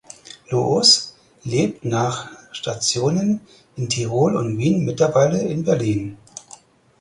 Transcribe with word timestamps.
Loos 0.49 1.15
lebt 1.43 1.85
nach 1.85 2.31
Stationen 2.53 3.41
in 3.75 3.87
Tirol 3.87 4.35
und 4.35 4.57
Wien 4.57 4.83
mittlerweile 4.83 5.43
in 5.43 5.63
Berlin. 5.63 6.17